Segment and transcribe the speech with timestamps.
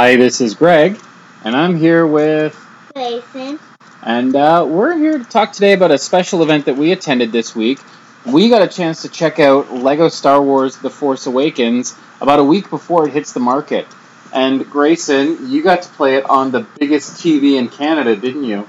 [0.00, 0.98] Hi, this is Greg,
[1.44, 2.58] and I'm here with,
[2.94, 3.60] Grayson.
[4.02, 7.54] and uh, we're here to talk today about a special event that we attended this
[7.54, 7.80] week.
[8.24, 12.42] We got a chance to check out Lego Star Wars The Force Awakens about a
[12.42, 13.86] week before it hits the market.
[14.32, 18.66] And Grayson, you got to play it on the biggest TV in Canada, didn't you?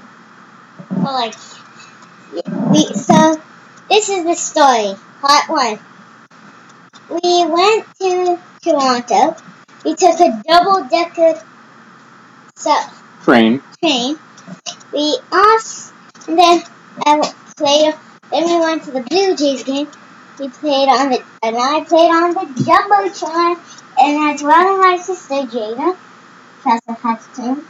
[0.90, 1.34] Well, like,
[2.70, 3.40] we, so,
[3.88, 5.00] this is the story.
[5.22, 5.78] Part one.
[7.08, 9.34] We went to Toronto.
[9.84, 11.42] We took a double decker
[12.56, 12.76] so,
[13.24, 13.60] Train.
[13.80, 14.16] train.
[14.92, 15.92] We off,
[16.28, 16.62] and then
[17.04, 17.94] I played.
[18.30, 19.88] Then we went to the Blue Jays game.
[20.38, 23.58] We played on the, and I played on the jumbotron,
[24.00, 25.96] and that's one of my sister Jaina.
[26.60, 27.64] Professor Hudson.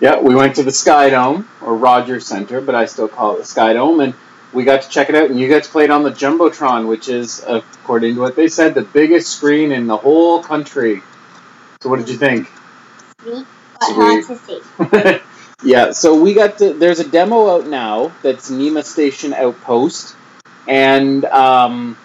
[0.00, 3.38] Yeah, we went to the Sky Dome, or Rogers Centre, but I still call it
[3.38, 4.14] the Sky Dome, and
[4.52, 7.44] we got to check it out, and you guys played on the Jumbotron, which is,
[7.44, 11.02] according to what they said, the biggest screen in the whole country.
[11.82, 12.46] So what did you think?
[13.22, 13.46] Sweet,
[13.80, 15.20] but hard to see.
[15.66, 20.14] yeah, so we got to, there's a demo out now that's Niima Station Outpost,
[20.68, 21.96] and um,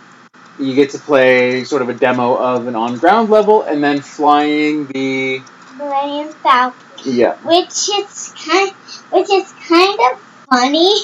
[0.58, 4.88] you get to play sort of a demo of an on-ground level, and then flying
[4.88, 5.42] the
[5.78, 8.72] Millennium Falcon, yeah which is kind,
[9.12, 10.96] which is kind of funny,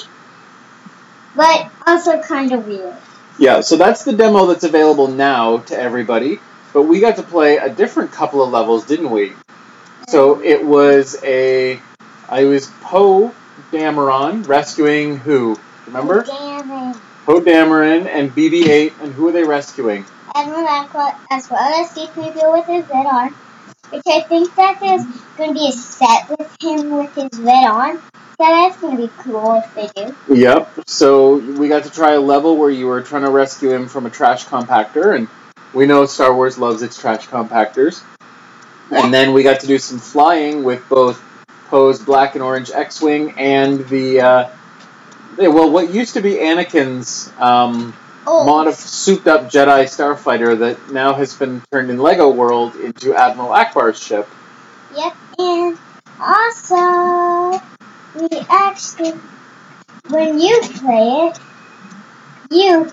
[1.36, 2.96] but also kind of weird.
[3.38, 6.40] Yeah, so that's the demo that's available now to everybody.
[6.72, 9.32] But we got to play a different couple of levels, didn't we?
[10.08, 11.80] So it was a.
[12.28, 13.34] I was Poe
[13.70, 15.58] Dameron rescuing who?
[15.86, 16.20] Remember?
[16.20, 16.96] It.
[17.24, 20.04] Poe Dameron and BB 8, and who are they rescuing?
[20.34, 23.28] Admiral Ackbar, as well as C-3PO with his red on,
[23.90, 25.04] which I think that there's
[25.36, 27.98] going to be a set with him with his red on.
[27.98, 30.16] So that's going to be cool if they do.
[30.34, 30.88] Yep.
[30.88, 34.06] So we got to try a level where you were trying to rescue him from
[34.06, 35.28] a trash compactor, and
[35.72, 38.02] we know Star Wars loves its trash compactors.
[38.90, 41.22] And then we got to do some flying with both
[41.68, 44.50] Poe's black and orange X-wing and the uh,
[45.38, 51.34] well, what used to be Anakin's um, Oh, mod souped-up Jedi starfighter that now has
[51.34, 54.28] been turned in Lego World into Admiral Ackbar's ship.
[54.96, 55.78] Yep, and
[56.20, 57.60] also
[58.14, 59.18] we actually,
[60.08, 61.38] when you play it,
[62.52, 62.92] you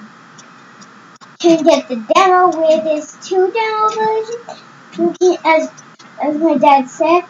[1.40, 4.62] can get the demo where there's two demo versions.
[4.98, 5.72] You can, as
[6.22, 7.22] as my dad said,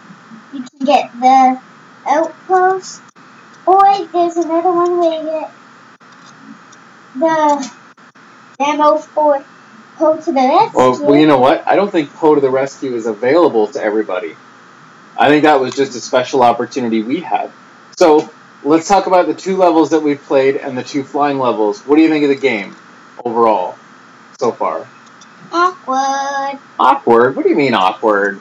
[0.51, 1.61] you can get the
[2.07, 3.01] outpost,
[3.67, 5.51] or there's another one where you get
[7.15, 7.71] the
[8.57, 9.45] demo for
[9.97, 10.79] Poe to the Rescue.
[10.79, 11.67] Well, well, you know what?
[11.67, 14.35] I don't think Poe to the Rescue is available to everybody.
[15.17, 17.51] I think that was just a special opportunity we had.
[17.95, 18.31] So
[18.63, 21.81] let's talk about the two levels that we've played and the two flying levels.
[21.81, 22.75] What do you think of the game
[23.23, 23.75] overall
[24.39, 24.87] so far?
[25.51, 26.59] Awkward.
[26.79, 27.35] Awkward?
[27.35, 28.39] What do you mean awkward?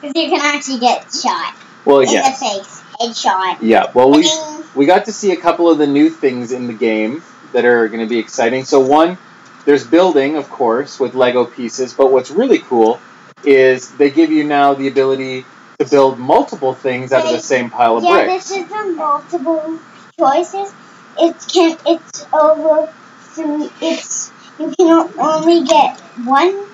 [0.00, 2.40] Because you can actually get shot Well, in the yes.
[2.40, 2.82] face.
[3.00, 3.58] Headshot.
[3.62, 3.90] Yeah.
[3.94, 4.28] Well, we
[4.74, 7.22] we got to see a couple of the new things in the game
[7.54, 8.64] that are going to be exciting.
[8.66, 9.16] So one,
[9.64, 11.94] there's building, of course, with Lego pieces.
[11.94, 13.00] But what's really cool
[13.42, 15.46] is they give you now the ability
[15.78, 18.50] to build multiple things out of the same pile of Yeah, bricks.
[18.50, 19.78] this is the multiple
[20.18, 20.74] choices.
[21.18, 21.78] It can.
[21.86, 23.70] It's over three.
[23.80, 26.66] It's you can only get one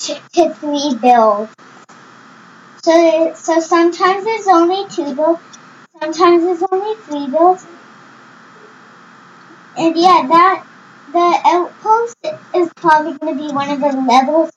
[0.00, 1.52] to, three builds.
[2.82, 5.42] So so sometimes there's only two builds.
[6.00, 7.66] Sometimes there's only three builds.
[9.76, 10.64] And yeah, that
[11.12, 12.16] the outpost
[12.54, 14.50] is probably going to be one of the levels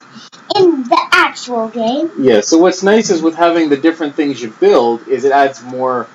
[0.55, 2.11] in the actual game.
[2.17, 2.41] Yeah.
[2.41, 6.07] So what's nice is with having the different things you build is it adds more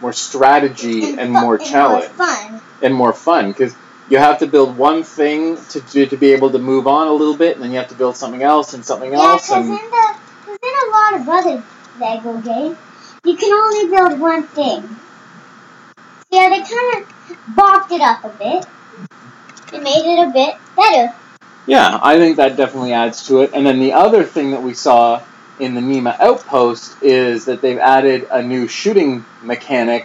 [0.00, 2.60] more strategy and fu- more challenge fun.
[2.82, 3.74] and more fun because
[4.10, 7.12] you have to build one thing to, to to be able to move on a
[7.12, 9.48] little bit, and then you have to build something else and something Yeah, else.
[9.48, 10.16] because And in the
[10.50, 11.64] in a lot of other
[12.00, 12.76] Lego games,
[13.24, 14.96] you can only build one thing.
[16.30, 18.66] Yeah, they kind of bopped it up a bit.
[19.70, 21.14] They made it a bit better.
[21.66, 23.50] Yeah, I think that definitely adds to it.
[23.54, 25.22] And then the other thing that we saw
[25.60, 30.04] in the Niima Outpost is that they've added a new shooting mechanic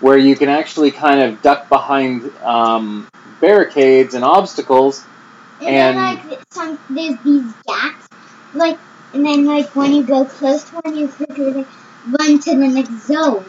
[0.00, 3.06] where you can actually kind of duck behind um,
[3.42, 5.04] barricades and obstacles.
[5.60, 8.08] And, And- then like some there's these gaps,
[8.54, 8.78] like
[9.12, 11.66] and then like when you go close to one, you quickly like,
[12.18, 13.44] run to the next zone.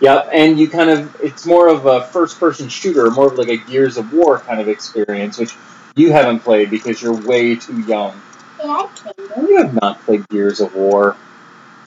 [0.00, 3.48] Yep, and you kind of, it's more of a first person shooter, more of like
[3.48, 5.56] a Gears of War kind of experience, which
[5.96, 8.20] you haven't played because you're way too young.
[8.60, 9.40] Yeah, I.
[9.40, 11.16] You have not played Gears of War.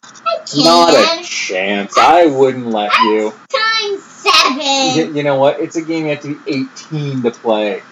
[0.04, 0.64] I can.
[0.66, 1.98] Not a chance.
[1.98, 3.32] I wouldn't let you.
[4.96, 5.60] You, you know what?
[5.60, 7.84] It's a game you have to be 18 to play.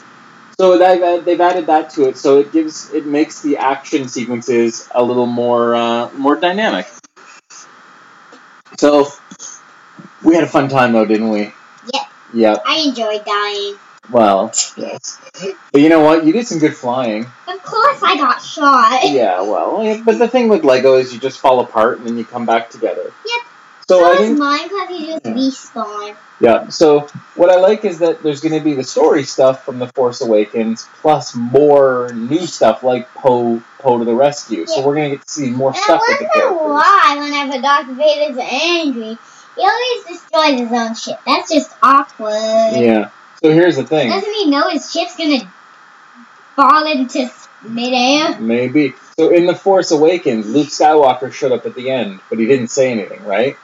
[0.59, 4.89] So they've they've added that to it, so it gives it makes the action sequences
[4.93, 6.85] a little more uh, more dynamic.
[8.77, 9.07] So
[10.21, 11.53] we had a fun time though, didn't we?
[11.93, 12.05] Yeah.
[12.33, 12.63] Yep.
[12.65, 13.75] I enjoyed dying.
[14.11, 15.19] Well, yes.
[15.71, 16.25] But you know what?
[16.25, 17.25] You did some good flying.
[17.47, 19.01] Of course, I got shot.
[19.03, 22.25] Yeah, well, but the thing with Lego is you just fall apart and then you
[22.25, 23.03] come back together.
[23.03, 23.48] Yep.
[23.89, 25.24] So I think Minecraft, you just
[25.74, 26.15] respawn.
[26.39, 26.69] Yeah.
[26.69, 29.88] So what I like is that there's going to be the story stuff from the
[29.88, 34.68] Force Awakens, plus more new stuff like Poe Poe to the rescue.
[34.68, 37.18] So we're going to get to see more And I stuff with the wonder why,
[37.19, 39.18] whenever Darth Vader's angry,
[39.56, 41.19] he always destroys his own ship.
[41.25, 42.80] That's just awkward.
[42.80, 43.09] Yeah.
[43.44, 44.12] So here's the thing.
[44.12, 45.51] Doesn't he know his ship's gonna
[46.56, 47.27] fall into
[47.68, 48.39] midair?
[48.39, 48.94] Maybe.
[49.18, 52.68] So in the Force Awakens, Luke Skywalker showed up at the end, but he didn't
[52.68, 53.57] say anything, right?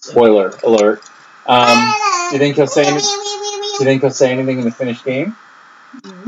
[0.00, 1.02] Spoiler alert.
[1.46, 1.92] Um,
[2.30, 5.04] do you think he'll say any- do you think he'll say anything in the finished
[5.04, 5.36] game?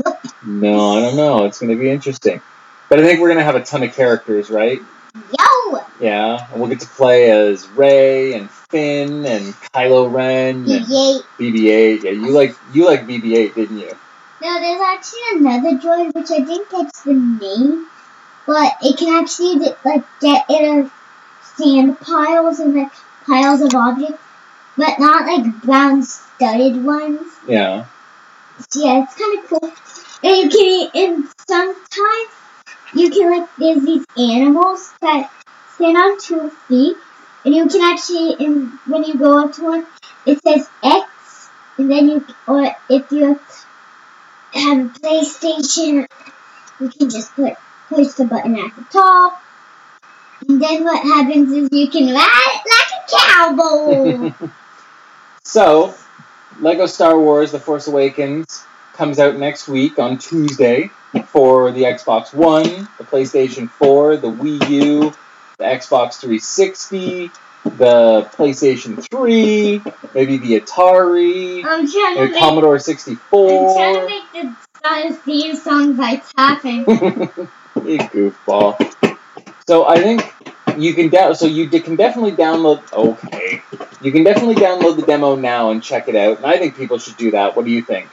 [0.05, 0.17] Nope.
[0.45, 1.45] No, I don't know.
[1.45, 2.41] It's going to be interesting.
[2.89, 4.79] But I think we're going to have a ton of characters, right?
[5.15, 5.79] Yo!
[5.99, 11.23] Yeah, and we'll get to play as Rey and Finn and Kylo Ren and BB-8.
[11.39, 12.03] BB-8.
[12.03, 13.91] Yeah, you like you like BB-8, didn't you?
[14.41, 17.87] No, there's actually another droid which I didn't catch the name,
[18.47, 20.91] but it can actually like get in a
[21.57, 22.91] sand piles and like
[23.25, 24.21] piles of objects,
[24.77, 27.21] but not like brown studded ones.
[27.47, 27.85] Yeah.
[28.75, 29.71] Yeah, it's kind of cool.
[30.23, 32.29] And you can, and sometimes
[32.93, 35.31] you can like, there's these animals that
[35.75, 36.97] stand on two feet,
[37.45, 39.87] and you can actually, and when you go up to one,
[40.25, 43.39] it says X, and then you, or if you
[44.53, 46.07] have a PlayStation,
[46.79, 47.53] you can just put
[47.89, 49.41] push the button at the top.
[50.47, 54.33] And then what happens is you can ride it like cowboy.
[55.43, 55.93] so,
[56.59, 58.63] Lego Star Wars: The Force Awakens
[58.93, 60.91] comes out next week on Tuesday
[61.27, 62.63] for the Xbox One,
[62.97, 65.13] the PlayStation 4, the Wii U,
[65.57, 67.31] the Xbox 360,
[67.63, 69.81] the PlayStation 3,
[70.13, 75.13] maybe the Atari, I'm trying to the make Commodore I'm trying to make the uh,
[75.13, 76.79] theme song by tapping.
[76.85, 79.17] you goofball.
[79.67, 80.33] So I think
[80.81, 81.35] you can down.
[81.35, 82.81] So you can definitely download.
[82.93, 83.61] Okay,
[84.01, 86.37] you can definitely download the demo now and check it out.
[86.37, 87.55] And I think people should do that.
[87.55, 88.09] What do you think?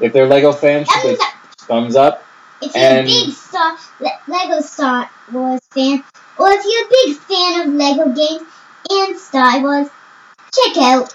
[0.00, 1.24] If they're Lego fans, should they
[1.58, 2.24] thumbs up?
[2.62, 6.04] If you're And- a big Star Le- Lego Star Wars fan,
[6.38, 8.42] or if you're a big fan of Lego games
[8.90, 9.88] and Star Wars,
[10.52, 11.14] check out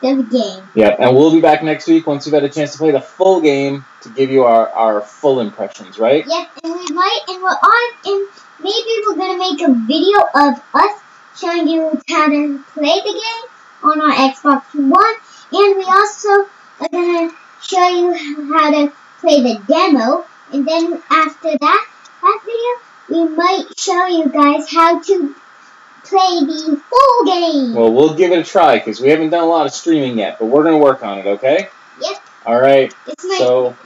[0.00, 0.68] the game.
[0.74, 0.96] Yep.
[1.00, 3.40] And we'll be back next week once we've had a chance to play the full
[3.40, 5.98] game to give you our, our full impressions.
[5.98, 6.24] Right?
[6.26, 8.28] Yep, and we might, and we're on, and
[8.60, 11.00] maybe we're gonna make a video of us
[11.38, 15.14] showing you how to play the game on our Xbox One,
[15.52, 16.48] and we also
[16.80, 17.30] are gonna
[17.62, 18.12] show you
[18.52, 21.86] how to play the demo, and then after that,
[22.22, 25.34] that video, we might show you guys how to
[26.08, 27.74] play the full game.
[27.74, 30.38] Well, we'll give it a try because we haven't done a lot of streaming yet,
[30.38, 31.26] but we're gonna work on it.
[31.26, 31.68] Okay?
[32.00, 32.16] Yep.
[32.46, 32.92] All right.
[33.06, 33.76] This might So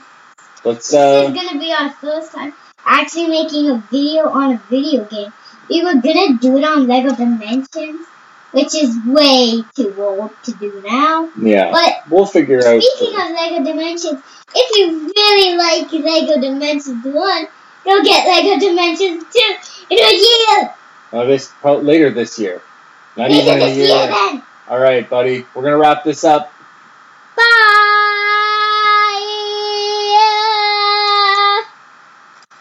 [0.64, 0.90] let's.
[0.90, 2.52] This Uh, is gonna be our first time
[2.84, 5.32] actually making a video on a video game.
[5.68, 8.06] We were gonna do it on Lego Dimensions,
[8.52, 11.28] which is way too old to do now.
[11.40, 11.70] yeah.
[11.70, 12.82] But We'll figure out.
[12.82, 14.20] speaking of Lego Dimensions,
[14.54, 17.46] if you really like Lego Dimensions 1,
[17.84, 19.40] go get Lego Dimensions 2
[19.90, 20.74] in a year!
[21.12, 22.62] Uh, this later this year.
[23.16, 24.42] Not Later even a year.
[24.68, 25.44] All right, buddy.
[25.54, 26.52] We're gonna wrap this up.
[27.36, 27.71] Bye!